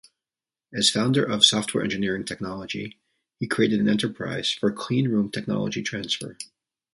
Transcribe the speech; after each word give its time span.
As 0.73 0.89
founder 0.89 1.23
of 1.23 1.45
Software 1.45 1.83
Engineering 1.83 2.23
Technology, 2.25 2.97
he 3.37 3.45
created 3.45 3.79
an 3.79 3.87
enterprise 3.87 4.51
for 4.51 4.73
Cleanroom 4.73 5.31
technology 5.31 5.83
transfer. 5.83 6.39